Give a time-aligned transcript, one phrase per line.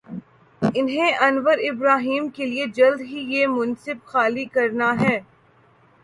[0.61, 5.17] انہیں Anwar Ibrahim کے لیے جلد ہی یہ منصب خالی کر نا ہے۔